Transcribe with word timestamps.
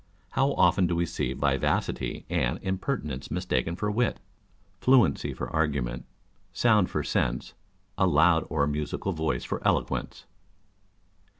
How 0.31 0.53
often 0.53 0.87
do 0.87 0.95
we 0.95 1.05
see 1.05 1.33
vivacity 1.33 2.25
and 2.27 2.57
impertinence 2.63 3.29
mistaken 3.29 3.75
for 3.75 3.91
wit; 3.91 4.19
fluency 4.79 5.31
for 5.31 5.47
argument; 5.55 6.05
sound 6.51 6.89
for 6.89 7.03
sense; 7.03 7.53
a 7.99 8.07
loud 8.07 8.47
or 8.49 8.65
musical 8.65 9.11
voice 9.13 9.43
for 9.43 9.61
eloquence! 9.63 10.25